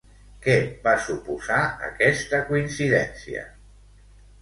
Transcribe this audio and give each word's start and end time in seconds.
Què 0.45 0.55
va 0.87 0.93
suposar 1.09 1.61
aquesta 1.91 2.43
coincidència? 2.51 3.49